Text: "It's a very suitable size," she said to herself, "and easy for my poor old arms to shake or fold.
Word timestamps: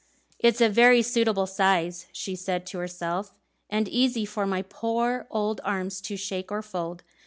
"It's 0.39 0.61
a 0.61 0.67
very 0.67 1.03
suitable 1.03 1.45
size," 1.45 2.07
she 2.11 2.35
said 2.35 2.65
to 2.65 2.79
herself, 2.79 3.35
"and 3.69 3.87
easy 3.87 4.25
for 4.25 4.47
my 4.47 4.63
poor 4.63 5.27
old 5.29 5.61
arms 5.63 6.01
to 6.01 6.17
shake 6.17 6.51
or 6.51 6.63
fold. 6.63 7.03